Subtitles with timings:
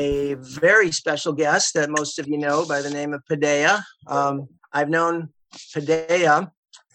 [0.00, 3.82] a very special guest that most of you know by the name of Padea.
[4.06, 5.28] Um, I've known
[5.74, 6.50] Padea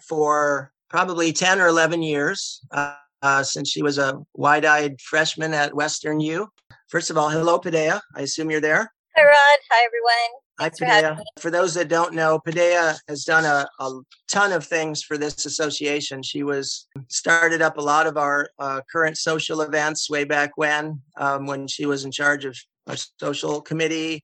[0.09, 5.53] for probably 10 or 11 years uh, uh, since she was a wide eyed freshman
[5.53, 6.47] at Western U.
[6.87, 7.99] First of all, hello, Padea.
[8.15, 8.91] I assume you're there.
[9.15, 9.59] Hi, Rod.
[9.71, 10.31] Hi, everyone.
[10.59, 11.21] Hi, Padea.
[11.39, 15.45] For those that don't know, Padea has done a, a, ton of things for this
[15.45, 16.23] association.
[16.23, 21.01] She was started up a lot of our uh, current social events way back when,
[21.17, 22.57] um, when she was in charge of
[22.87, 24.23] our social committee.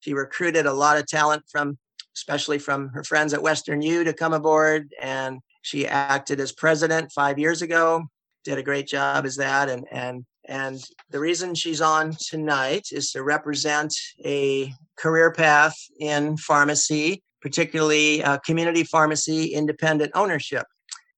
[0.00, 1.78] She recruited a lot of talent from,
[2.16, 7.10] especially from her friends at Western U, to come aboard, and she acted as president
[7.12, 8.04] five years ago.
[8.44, 13.10] Did a great job as that, and and and the reason she's on tonight is
[13.12, 20.66] to represent a career path in pharmacy, particularly uh, community pharmacy independent ownership.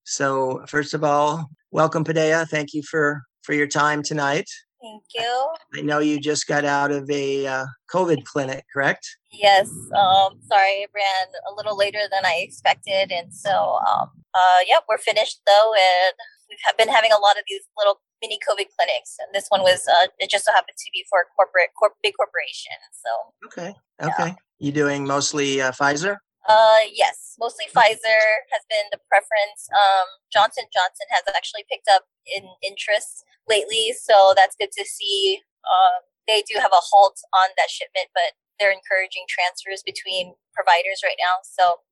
[0.05, 2.47] So, first of all, welcome, Padea.
[2.49, 4.49] Thank you for, for your time tonight.
[4.87, 5.49] Thank you.
[5.75, 9.17] I know you just got out of a uh, COVID clinic, correct?
[9.33, 9.69] Yes.
[9.95, 13.11] Um, sorry, it ran a little later than I expected.
[13.11, 15.73] And so, um, uh, yep, we're finished though.
[15.75, 16.15] And
[16.49, 19.87] we've been having a lot of these little mini COVID clinics, and this one was
[19.89, 22.73] uh, it just so happened to be for a corporate, corp- big corporation.
[22.93, 24.35] So okay, okay, yeah.
[24.59, 26.17] you doing mostly uh, Pfizer?
[26.49, 28.23] Uh, yes, mostly Pfizer
[28.55, 29.67] has been the preference.
[29.75, 35.41] Um, Johnson Johnson has actually picked up in interest lately, so that's good to see.
[35.67, 41.03] Um, they do have a halt on that shipment, but they're encouraging transfers between providers
[41.03, 41.43] right now.
[41.43, 41.83] So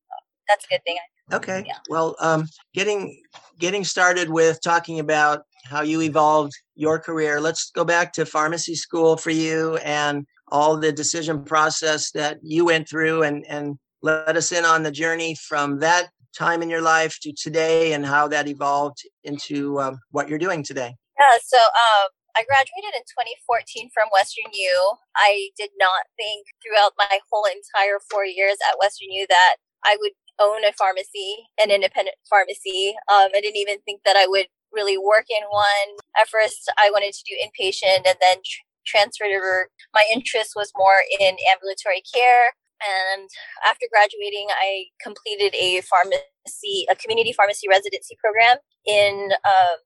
[0.49, 0.99] that's a good thing.
[1.33, 1.65] Okay.
[1.67, 1.79] Yeah.
[1.89, 3.23] Well, um, getting
[3.59, 7.41] getting started with talking about how you evolved your career.
[7.41, 12.67] Let's go back to pharmacy school for you and all the decision process that you
[12.67, 16.83] went through, and and let us in on the journey from that time in your
[16.83, 20.95] life to today, and how that evolved into um, what you're doing today.
[21.19, 21.39] Yeah.
[21.43, 21.59] So.
[21.59, 23.07] Um, I graduated in
[23.47, 24.75] 2014 from Western U.
[25.15, 29.95] I did not think throughout my whole entire four years at Western U that I
[30.01, 32.99] would own a pharmacy, an independent pharmacy.
[33.07, 35.89] Um, I didn't even think that I would really work in one.
[36.21, 39.71] At first, I wanted to do inpatient and then tr- transferred over.
[39.95, 42.59] My interest was more in ambulatory care.
[42.83, 43.31] And
[43.65, 49.79] after graduating, I completed a pharmacy, a community pharmacy residency program in um,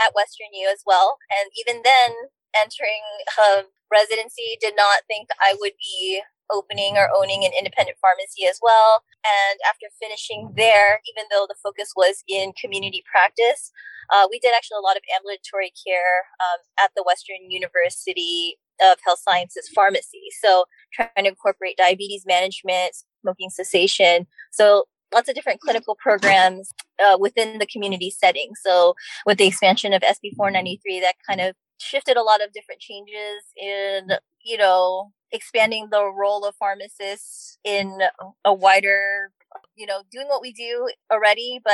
[0.00, 1.18] at Western U as well.
[1.30, 2.12] And even then,
[2.54, 3.04] entering
[3.36, 6.20] um, residency, did not think I would be
[6.50, 9.02] opening or owning an independent pharmacy as well.
[9.26, 13.72] And after finishing there, even though the focus was in community practice,
[14.14, 18.98] uh, we did actually a lot of ambulatory care um, at the Western University of
[19.04, 20.24] Health Sciences Pharmacy.
[20.42, 24.26] So trying to incorporate diabetes management, smoking cessation.
[24.52, 26.72] So lots of different clinical programs
[27.04, 28.52] uh, within the community setting.
[28.62, 28.94] So
[29.24, 33.42] with the expansion of SB 493, that kind of shifted a lot of different changes
[33.56, 34.08] in,
[34.44, 37.98] you know, expanding the role of pharmacists in
[38.44, 39.30] a wider,
[39.74, 41.72] you know, doing what we do already, but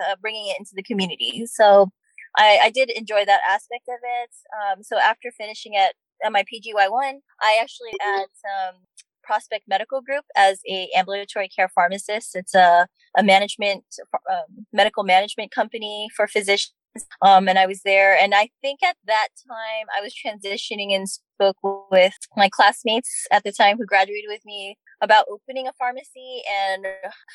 [0.00, 1.46] uh, bringing it into the community.
[1.46, 1.90] So
[2.36, 4.30] I, I, did enjoy that aspect of it.
[4.56, 8.76] Um, so after finishing at, at my PGY1, I actually at um,
[9.22, 12.34] Prospect Medical Group as a ambulatory care pharmacist.
[12.34, 13.84] It's a, a management,
[14.30, 16.74] um, medical management company for physicians
[17.22, 18.16] um, and I was there.
[18.16, 21.56] And I think at that time I was transitioning and spoke
[21.90, 26.86] with my classmates at the time who graduated with me about opening a pharmacy and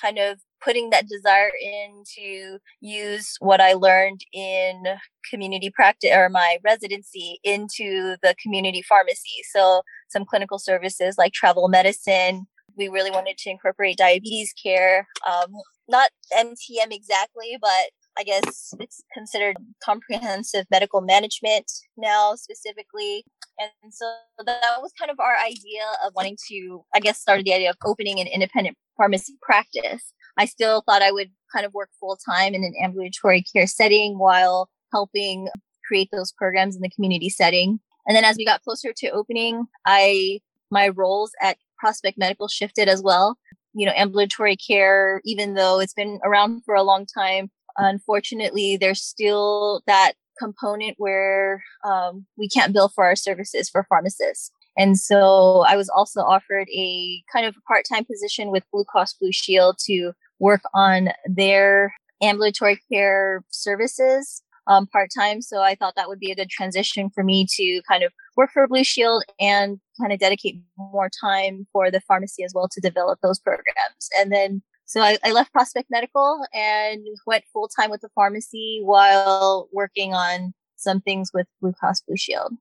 [0.02, 4.84] kind of putting that desire in to use what I learned in
[5.30, 9.44] community practice or my residency into the community pharmacy.
[9.54, 12.48] So some clinical services like travel medicine.
[12.78, 15.08] We really wanted to incorporate diabetes care.
[15.30, 15.52] Um,
[15.90, 23.26] not MTM exactly, but I guess it's considered comprehensive medical management now specifically.
[23.60, 24.06] And so
[24.46, 27.78] that was kind of our idea of wanting to, I guess, start the idea of
[27.84, 30.14] opening an independent pharmacy practice.
[30.38, 34.20] I still thought I would kind of work full time in an ambulatory care setting
[34.20, 35.50] while helping
[35.88, 37.80] create those programs in the community setting.
[38.06, 40.40] And then as we got closer to opening, I,
[40.70, 43.38] my roles at Prospect Medical shifted as well.
[43.74, 49.02] You know, ambulatory care, even though it's been around for a long time, unfortunately, there's
[49.02, 54.52] still that component where um, we can't bill for our services for pharmacists.
[54.78, 59.14] And so I was also offered a kind of part time position with Blue Cross
[59.14, 65.42] Blue Shield to work on their ambulatory care services um, part time.
[65.42, 68.52] So I thought that would be a good transition for me to kind of work
[68.52, 72.82] for Blue Shield and kind of dedicate more time for the pharmacy as well to
[72.82, 74.10] develop those programs.
[74.18, 78.80] And then so I, I left Prospect Medical and went full time with the pharmacy
[78.82, 82.54] while working on some things with Blue Cross Blue Shield.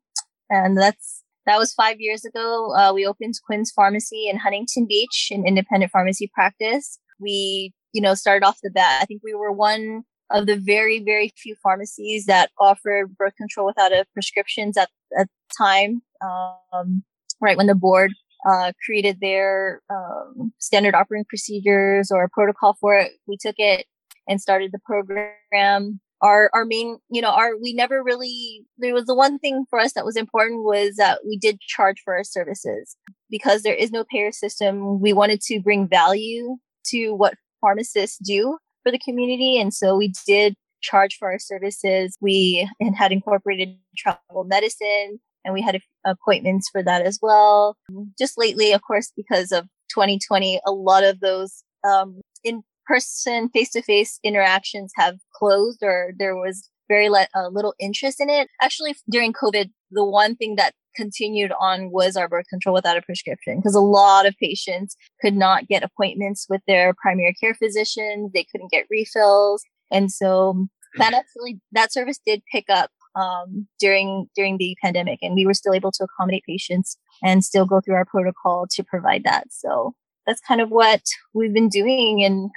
[0.51, 2.75] And that's that was five years ago.
[2.75, 6.99] Uh, we opened Quinn's Pharmacy in Huntington Beach, an independent pharmacy practice.
[7.21, 9.03] We, you know, started off the bat.
[9.03, 13.67] I think we were one of the very, very few pharmacies that offered birth control
[13.67, 16.03] without a prescriptions at at the time.
[16.21, 17.05] Um,
[17.41, 18.13] right when the board
[18.49, 23.87] uh, created their um, standard operating procedures or protocol for it, we took it
[24.29, 26.01] and started the program.
[26.23, 29.79] Our our main you know our we never really there was the one thing for
[29.79, 32.97] us that was important was that we did charge for our services.
[33.29, 36.57] Because there is no payer system we wanted to bring value
[36.87, 39.59] to what pharmacists do for the community.
[39.61, 42.17] And so we did charge for our services.
[42.21, 47.77] We and had incorporated travel medicine and we had appointments for that as well
[48.19, 53.71] just lately of course because of 2020 a lot of those um, in person face
[53.71, 58.49] to face interactions have closed or there was very le- uh, little interest in it.
[58.61, 63.03] Actually, during COVID, the one thing that continued on was our birth control without a
[63.03, 68.31] prescription because a lot of patients could not get appointments with their primary care physicians.
[68.33, 69.63] They couldn't get refills.
[69.91, 70.67] And so
[70.97, 75.55] that actually, that service did pick up um, during during the pandemic, and we were
[75.55, 79.47] still able to accommodate patients and still go through our protocol to provide that.
[79.51, 79.95] So
[80.27, 81.03] that's kind of what
[81.35, 82.51] we've been doing, and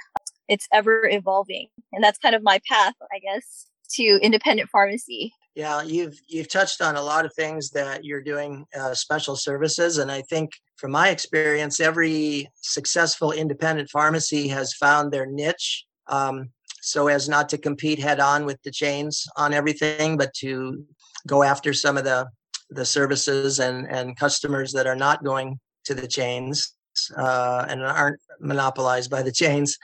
[0.48, 1.68] it's ever evolving.
[1.92, 5.32] And that's kind of my path, I guess, to independent pharmacy.
[5.54, 9.98] Yeah, you've you've touched on a lot of things that you're doing uh, special services,
[9.98, 16.50] and I think from my experience, every successful independent pharmacy has found their niche, um,
[16.80, 20.84] so as not to compete head on with the chains on everything, but to
[21.26, 22.28] go after some of the
[22.70, 26.74] the services and and customers that are not going to the chains
[27.16, 29.76] uh, and aren't monopolized by the chains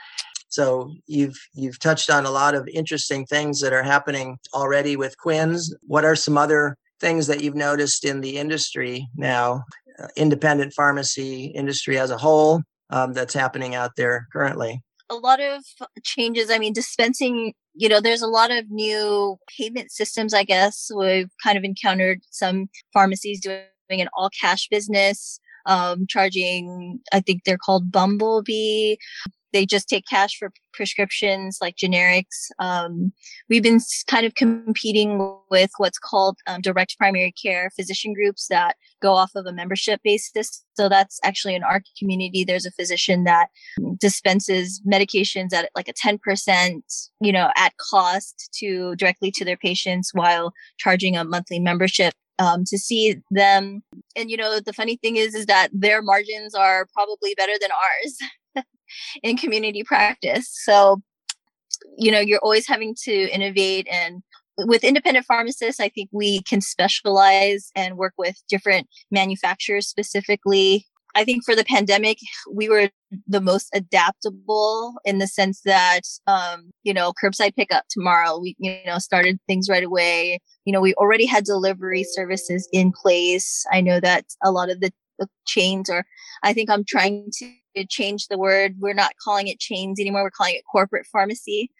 [0.48, 5.18] so you've you've touched on a lot of interesting things that are happening already with
[5.18, 5.74] Quinn's.
[5.82, 9.64] What are some other things that you've noticed in the industry now,
[9.98, 14.82] uh, independent pharmacy industry as a whole, um, that's happening out there currently?
[15.08, 15.64] A lot of
[16.02, 16.50] changes.
[16.50, 17.54] I mean, dispensing.
[17.74, 20.34] You know, there's a lot of new payment systems.
[20.34, 27.00] I guess we've kind of encountered some pharmacies doing an all cash business um, charging,
[27.12, 28.96] I think they're called Bumblebee
[29.56, 32.50] they just take cash for prescriptions like generics.
[32.58, 33.10] Um,
[33.48, 38.76] we've been kind of competing with what's called um, direct primary care physician groups that
[39.00, 40.62] go off of a membership basis.
[40.74, 42.44] So that's actually in our community.
[42.44, 43.48] There's a physician that
[43.98, 50.10] dispenses medications at like a 10%, you know, at cost to directly to their patients
[50.12, 53.82] while charging a monthly membership um, to see them.
[54.14, 57.70] And you know, the funny thing is, is that their margins are probably better than
[57.70, 58.18] ours.
[59.22, 60.48] in community practice.
[60.64, 61.02] So,
[61.96, 64.22] you know, you're always having to innovate and
[64.58, 70.86] with independent pharmacists, I think we can specialize and work with different manufacturers specifically.
[71.14, 72.18] I think for the pandemic,
[72.52, 72.90] we were
[73.26, 78.76] the most adaptable in the sense that, um, you know, curbside pickup tomorrow, we, you
[78.84, 80.40] know, started things right away.
[80.66, 83.64] You know, we already had delivery services in place.
[83.72, 86.04] I know that a lot of the, the chains are,
[86.42, 87.50] I think I'm trying to
[87.84, 88.76] change the word.
[88.78, 90.22] We're not calling it chains anymore.
[90.22, 91.70] We're calling it corporate pharmacy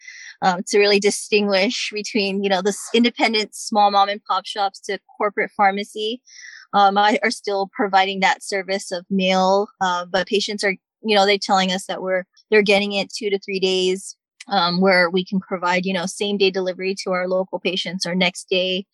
[0.41, 4.99] um, to really distinguish between, you know, this independent small mom and pop shops to
[5.17, 6.21] corporate pharmacy.
[6.73, 11.25] Um, I are still providing that service of mail, uh, but patients are, you know,
[11.25, 14.15] they're telling us that we're they're getting it two to three days,
[14.49, 18.15] um, where we can provide, you know, same day delivery to our local patients or
[18.15, 18.85] next day.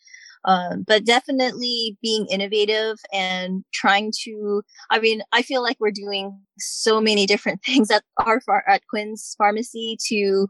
[0.46, 6.38] Um, but definitely being innovative and trying to, I mean, I feel like we're doing
[6.60, 10.48] so many different things at our, at Quinn's pharmacy to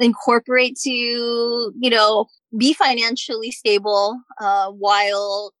[0.00, 2.26] incorporate to, you know,
[2.56, 5.52] be financially stable, uh, while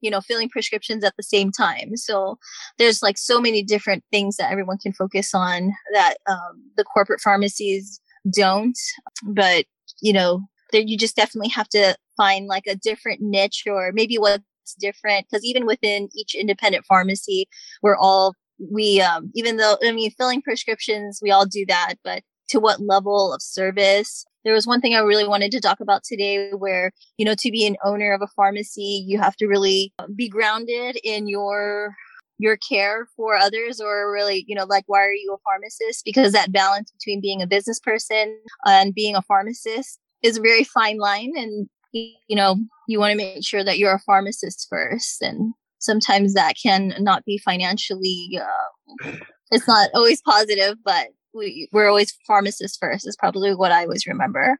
[0.00, 1.96] you know filling prescriptions at the same time.
[1.96, 2.38] So
[2.78, 7.20] there's like so many different things that everyone can focus on that um, the corporate
[7.20, 8.00] pharmacies
[8.32, 8.78] don't.
[9.24, 9.66] But
[10.00, 14.42] you know you just definitely have to find like a different niche or maybe what's
[14.78, 17.48] different because even within each independent pharmacy
[17.82, 18.34] we're all
[18.70, 22.80] we um even though i mean filling prescriptions we all do that but to what
[22.80, 24.24] level of service?
[24.44, 27.50] There was one thing i really wanted to talk about today where you know to
[27.50, 31.94] be an owner of a pharmacy you have to really be grounded in your
[32.38, 36.06] your care for others or really you know like why are you a pharmacist?
[36.06, 40.64] Because that balance between being a business person and being a pharmacist is a very
[40.64, 42.56] fine line and you know
[42.88, 47.24] you want to make sure that you're a pharmacist first and sometimes that can not
[47.24, 49.10] be financially uh,
[49.50, 54.06] it's not always positive but we, we're always pharmacists first is probably what i always
[54.06, 54.56] remember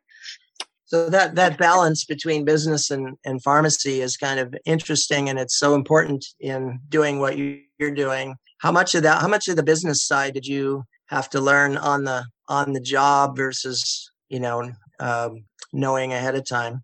[0.91, 5.57] So that that balance between business and, and pharmacy is kind of interesting, and it's
[5.57, 8.35] so important in doing what you, you're doing.
[8.59, 9.21] How much of that?
[9.21, 12.81] How much of the business side did you have to learn on the on the
[12.81, 16.83] job versus you know um, knowing ahead of time?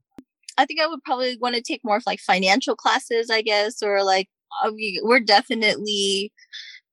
[0.59, 3.83] I think I would probably want to take more of like financial classes, I guess,
[3.83, 4.29] or like
[4.73, 6.33] we, we're definitely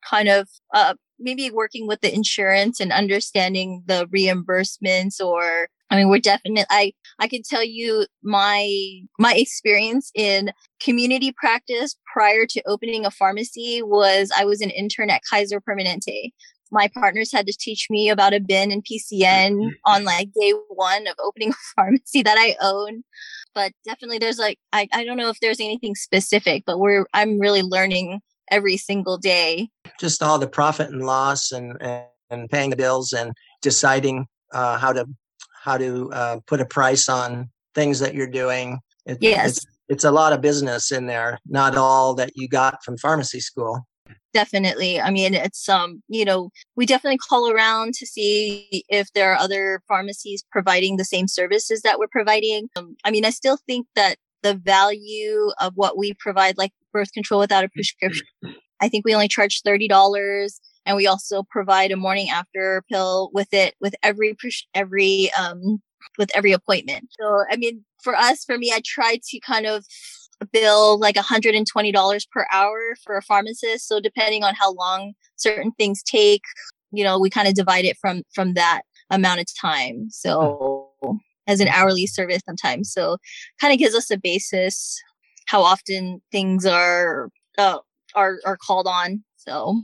[0.09, 6.09] kind of uh, maybe working with the insurance and understanding the reimbursements or I mean,
[6.09, 8.67] we're definitely, I, I can tell you my,
[9.19, 15.11] my experience in community practice prior to opening a pharmacy was I was an intern
[15.11, 16.31] at Kaiser Permanente.
[16.73, 21.07] My partners had to teach me about a bin and PCN on like day one
[21.07, 23.03] of opening a pharmacy that I own.
[23.55, 27.39] But definitely there's like, I, I don't know if there's anything specific, but we're, I'm
[27.39, 29.69] really learning every single day.
[29.99, 34.77] Just all the profit and loss and, and, and paying the bills and deciding uh,
[34.77, 35.05] how to
[35.63, 38.79] how to uh, put a price on things that you're doing.
[39.05, 39.57] It, yes.
[39.57, 43.39] It's, it's a lot of business in there, not all that you got from pharmacy
[43.39, 43.87] school.
[44.33, 44.99] Definitely.
[44.99, 49.37] I mean, it's, um, you know, we definitely call around to see if there are
[49.37, 52.69] other pharmacies providing the same services that we're providing.
[52.75, 57.11] Um, I mean, I still think that the value of what we provide, like birth
[57.13, 58.25] control without a prescription,
[58.81, 59.89] I think we only charge $30
[60.85, 64.35] and we also provide a morning after pill with it with every
[64.73, 65.81] every um
[66.17, 69.85] with every appointment so i mean for us for me i try to kind of
[70.45, 73.87] bill like $120 per hour for a pharmacist.
[73.87, 76.43] So depending on how long certain things take
[76.93, 80.07] you know we kind of divide it from from that amount of time.
[80.09, 80.91] So
[81.47, 82.91] as an hourly service sometimes.
[82.91, 83.17] So
[83.59, 85.01] kind of gives us a basis
[85.47, 87.79] how often things are uh,
[88.15, 89.23] are are called on.
[89.35, 89.81] So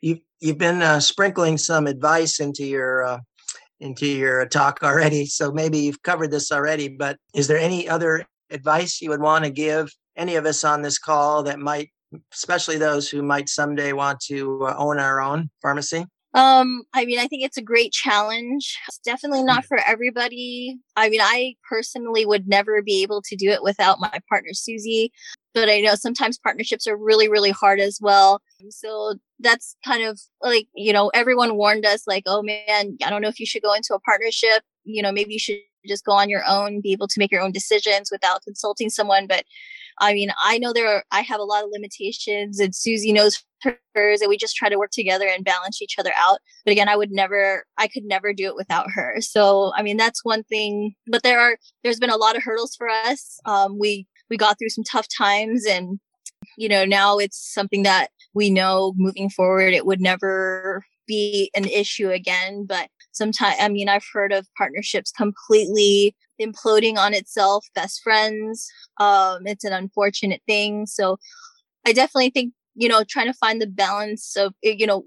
[0.00, 3.18] you've you've been uh, sprinkling some advice into your uh,
[3.80, 6.88] into your talk already, so maybe you've covered this already.
[6.88, 10.82] But is there any other advice you would want to give any of us on
[10.82, 11.90] this call that might,
[12.32, 16.06] especially those who might someday want to uh, own our own pharmacy?
[16.34, 18.78] Um, I mean, I think it's a great challenge.
[18.88, 20.78] It's definitely not for everybody.
[20.96, 25.12] I mean, I personally would never be able to do it without my partner, Susie
[25.54, 28.40] but I know sometimes partnerships are really, really hard as well.
[28.70, 33.22] So that's kind of like, you know, everyone warned us like, oh man, I don't
[33.22, 34.62] know if you should go into a partnership.
[34.84, 37.42] You know, maybe you should just go on your own, be able to make your
[37.42, 39.26] own decisions without consulting someone.
[39.26, 39.44] But
[40.00, 43.42] I mean, I know there are, I have a lot of limitations and Susie knows
[43.94, 46.38] hers and we just try to work together and balance each other out.
[46.64, 49.16] But again, I would never, I could never do it without her.
[49.20, 52.74] So, I mean, that's one thing, but there are, there's been a lot of hurdles
[52.76, 53.38] for us.
[53.44, 56.00] Um, we we got through some tough times and
[56.56, 61.66] you know now it's something that we know moving forward it would never be an
[61.66, 68.00] issue again but sometimes i mean i've heard of partnerships completely imploding on itself best
[68.02, 71.18] friends um it's an unfortunate thing so
[71.86, 75.04] i definitely think you know trying to find the balance of you know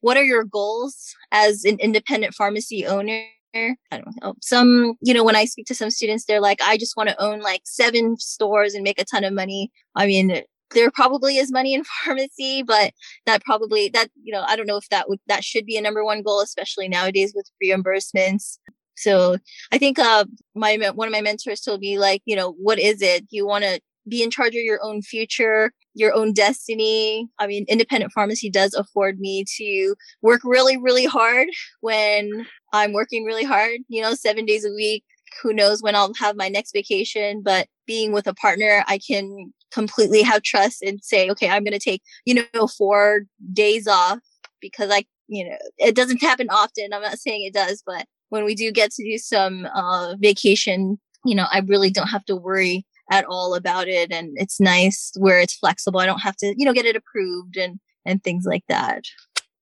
[0.00, 3.24] what are your goals as an independent pharmacy owner
[3.54, 4.34] I don't know.
[4.42, 7.20] Some, you know, when I speak to some students, they're like, I just want to
[7.20, 9.70] own like seven stores and make a ton of money.
[9.96, 10.42] I mean,
[10.74, 12.92] there probably is money in pharmacy, but
[13.26, 15.82] that probably that, you know, I don't know if that would, that should be a
[15.82, 18.58] number one goal, especially nowadays with reimbursements.
[18.96, 19.36] So
[19.70, 23.00] I think, uh, my, one of my mentors told me like, you know, what is
[23.00, 23.26] it?
[23.30, 27.28] You want to be in charge of your own future, your own destiny.
[27.38, 31.48] I mean, independent pharmacy does afford me to work really, really hard
[31.80, 35.04] when I'm working really hard, you know, seven days a week.
[35.42, 39.52] Who knows when I'll have my next vacation, but being with a partner, I can
[39.72, 43.22] completely have trust and say, okay, I'm going to take, you know, four
[43.52, 44.20] days off
[44.60, 46.92] because I, you know, it doesn't happen often.
[46.92, 50.98] I'm not saying it does, but when we do get to do some uh, vacation,
[51.24, 55.12] you know, I really don't have to worry at all about it and it's nice
[55.16, 58.44] where it's flexible i don't have to you know get it approved and and things
[58.44, 59.04] like that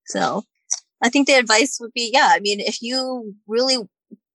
[0.05, 0.43] so
[1.01, 3.77] i think the advice would be yeah i mean if you really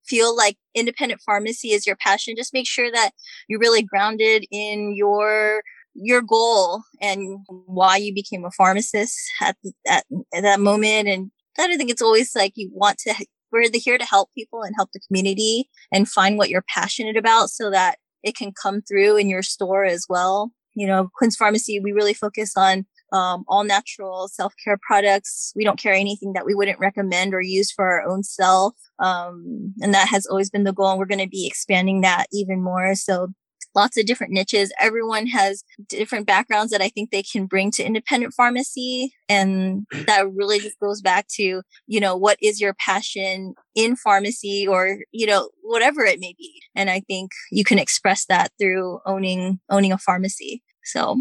[0.06, 3.10] feel like independent pharmacy is your passion just make sure that
[3.48, 5.62] you're really grounded in your
[5.94, 9.56] your goal and why you became a pharmacist at,
[9.86, 10.04] at,
[10.34, 13.14] at that moment and i think it's always like you want to
[13.52, 17.50] we're here to help people and help the community and find what you're passionate about
[17.50, 20.50] so that it can come through in your store as well.
[20.74, 25.52] You know, Quinn's Pharmacy, we really focus on um, all natural self care products.
[25.54, 28.74] We don't carry anything that we wouldn't recommend or use for our own self.
[28.98, 30.90] Um, and that has always been the goal.
[30.90, 32.94] And we're going to be expanding that even more.
[32.94, 33.28] So
[33.74, 34.72] lots of different niches.
[34.80, 39.14] Everyone has different backgrounds that I think they can bring to independent pharmacy.
[39.28, 44.66] And that really just goes back to, you know, what is your passion in pharmacy
[44.66, 46.60] or, you know, whatever it may be.
[46.74, 50.62] And I think you can express that through owning, owning a pharmacy.
[50.84, 51.16] So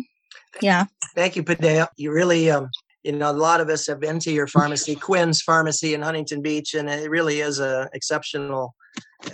[0.61, 0.85] yeah.
[1.15, 1.87] Thank you, Padea.
[1.97, 2.69] You really, um,
[3.03, 6.41] you know, a lot of us have been to your pharmacy, Quinn's Pharmacy in Huntington
[6.41, 8.75] Beach, and it really is a exceptional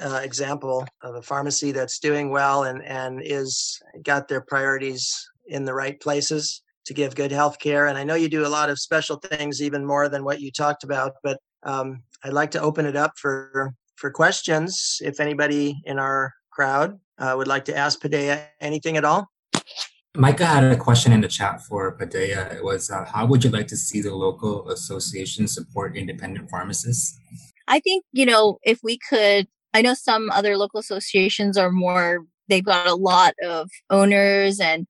[0.02, 5.14] uh, example of a pharmacy that's doing well and and is got their priorities
[5.48, 7.88] in the right places to give good health care.
[7.88, 10.52] And I know you do a lot of special things, even more than what you
[10.52, 11.14] talked about.
[11.24, 15.00] But um, I'd like to open it up for for questions.
[15.02, 19.28] If anybody in our crowd uh, would like to ask Padea anything at all.
[20.18, 22.56] Micah had a question in the chat for Padea.
[22.56, 27.20] It was, uh, how would you like to see the local association support independent pharmacists?
[27.68, 32.26] I think, you know, if we could, I know some other local associations are more,
[32.48, 34.60] they've got a lot of owners.
[34.60, 34.88] And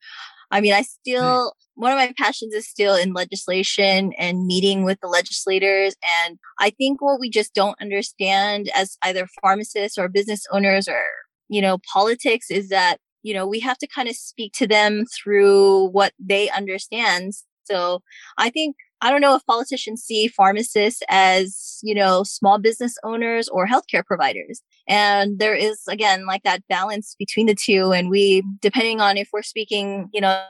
[0.50, 5.00] I mean, I still, one of my passions is still in legislation and meeting with
[5.02, 5.96] the legislators.
[6.26, 11.04] And I think what we just don't understand as either pharmacists or business owners or,
[11.50, 15.04] you know, politics is that you know, we have to kind of speak to them
[15.06, 17.34] through what they understand.
[17.66, 18.02] So
[18.38, 23.50] I think I don't know if politicians see pharmacists as, you know, small business owners
[23.50, 24.62] or healthcare providers.
[24.88, 27.92] And there is, again, like that balance between the two.
[27.92, 30.42] And we, depending on if we're speaking, you know,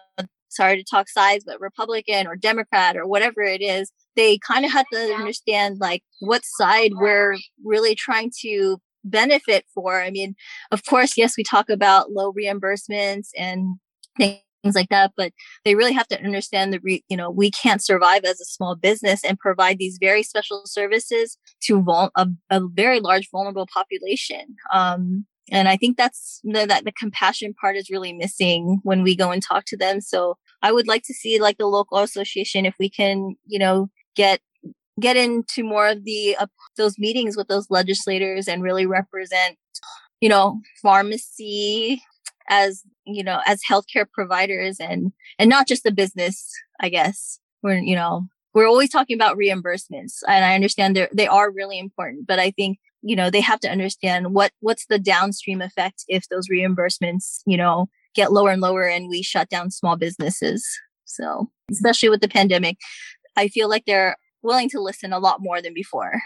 [0.49, 4.71] sorry to talk sides, but Republican or Democrat or whatever it is, they kind of
[4.71, 10.01] have to understand like what side we're really trying to benefit for.
[10.01, 10.35] I mean,
[10.71, 13.77] of course, yes, we talk about low reimbursements and
[14.17, 14.41] things
[14.75, 15.31] like that, but
[15.63, 18.75] they really have to understand that, re- you know, we can't survive as a small
[18.75, 24.55] business and provide these very special services to vul- a, a very large vulnerable population.
[24.73, 29.15] Um, and I think that's the, that the compassion part is really missing when we
[29.15, 30.01] go and talk to them.
[30.01, 33.89] So I would like to see like the local association, if we can, you know,
[34.15, 34.41] get
[34.99, 39.57] get into more of the uh, those meetings with those legislators and really represent
[40.21, 42.01] you know pharmacy
[42.49, 47.39] as you know as healthcare providers and and not just the business i guess.
[47.63, 51.79] We're you know we're always talking about reimbursements and i understand they they are really
[51.79, 56.03] important but i think you know they have to understand what what's the downstream effect
[56.07, 60.67] if those reimbursements you know get lower and lower and we shut down small businesses.
[61.05, 62.77] So especially with the pandemic
[63.35, 66.21] i feel like there willing to listen a lot more than before.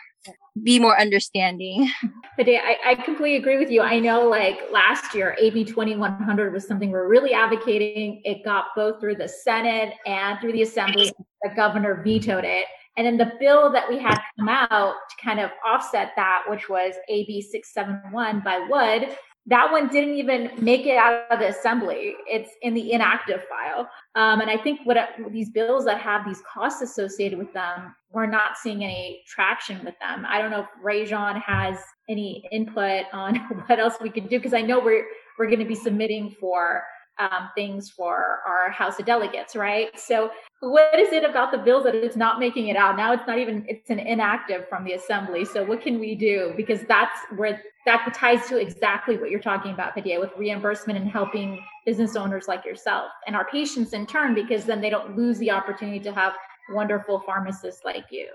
[0.62, 1.90] Be more understanding.
[2.38, 3.82] But I, I completely agree with you.
[3.82, 8.22] I know like last year ab 2100 was something we're really advocating.
[8.24, 11.12] It got both through the senate and through the assembly
[11.44, 12.66] the governor vetoed it.
[12.98, 16.70] And then the bill that we had come out to kind of offset that which
[16.70, 19.16] was ab 671 by wood
[19.48, 22.16] that one didn't even make it out of the assembly.
[22.28, 23.90] It's in the inactive file.
[24.16, 24.98] Um, and I think what
[25.32, 29.96] these bills that have these costs associated with them, we're not seeing any traction with
[30.00, 30.26] them.
[30.30, 31.78] I don't know if Rajon has
[32.08, 35.06] any input on what else we could do because I know we're
[35.40, 36.84] we're going to be submitting for
[37.22, 39.98] um, things for our House of Delegates, right?
[40.00, 40.32] So,
[40.62, 42.98] what is it about the bills that it's not making it out?
[42.98, 45.46] Now it's not even it's an inactive from the Assembly.
[45.46, 46.54] So, what can we do?
[46.58, 51.10] Because that's where that ties to exactly what you're talking about, Padea, with reimbursement and
[51.10, 55.38] helping business owners like yourself and our patients in turn, because then they don't lose
[55.38, 56.34] the opportunity to have
[56.72, 58.28] wonderful pharmacists like you.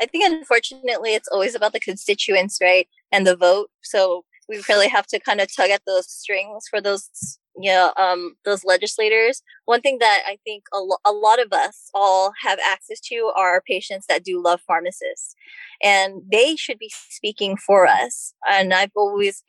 [0.00, 2.88] I think unfortunately it's always about the constituents, right?
[3.10, 3.70] And the vote.
[3.82, 8.34] So we really have to kind of tug at those strings for those yeah um
[8.44, 12.58] those legislators one thing that i think a, lo- a lot of us all have
[12.66, 15.34] access to are patients that do love pharmacists
[15.82, 19.42] and they should be speaking for us and i've always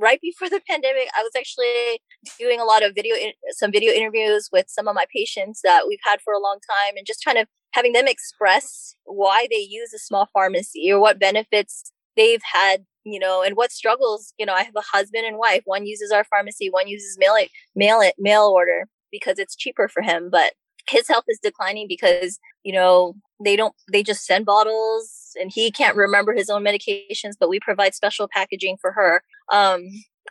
[0.00, 2.00] right before the pandemic i was actually
[2.38, 5.84] doing a lot of video in- some video interviews with some of my patients that
[5.88, 9.56] we've had for a long time and just kind of having them express why they
[9.68, 14.46] use a small pharmacy or what benefits they've had you know, and what struggles, you
[14.46, 15.62] know, I have a husband and wife.
[15.64, 19.88] One uses our pharmacy, one uses mail it, mail it, mail order because it's cheaper
[19.88, 20.28] for him.
[20.30, 20.52] But
[20.88, 25.70] his health is declining because, you know, they don't, they just send bottles and he
[25.70, 29.22] can't remember his own medications, but we provide special packaging for her.
[29.52, 29.82] Um,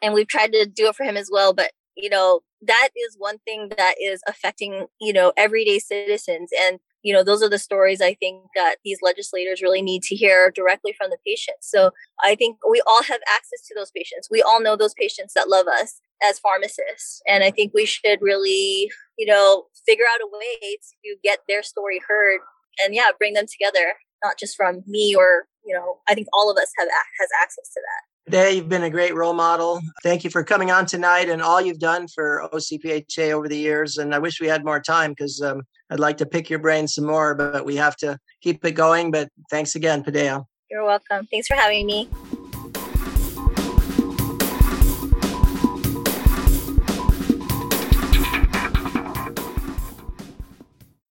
[0.01, 1.53] and we've tried to do it for him as well.
[1.53, 6.49] But, you know, that is one thing that is affecting, you know, everyday citizens.
[6.61, 10.15] And you know those are the stories i think that these legislators really need to
[10.15, 11.69] hear directly from the patients.
[11.69, 11.91] So
[12.23, 14.27] i think we all have access to those patients.
[14.31, 17.21] We all know those patients that love us as pharmacists.
[17.27, 21.63] And i think we should really you know figure out a way to get their
[21.63, 22.39] story heard
[22.83, 26.51] and yeah bring them together not just from me or you know i think all
[26.51, 29.81] of us have has access to that Today, you've been a great role model.
[30.03, 33.97] Thank you for coming on tonight and all you've done for OCPHA over the years.
[33.97, 36.87] And I wish we had more time because um, I'd like to pick your brain
[36.87, 39.09] some more, but we have to keep it going.
[39.09, 40.45] But thanks again, Padea.
[40.69, 41.25] You're welcome.
[41.31, 42.07] Thanks for having me.